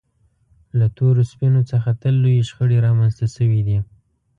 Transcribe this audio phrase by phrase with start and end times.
[0.77, 3.79] له تورو سپینو څخه تل لویې شخړې رامنځته شوې دي.